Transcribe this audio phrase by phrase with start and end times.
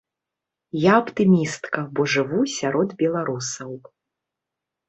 [0.83, 3.71] Я аптымістка, бо жыву сярод беларусаў.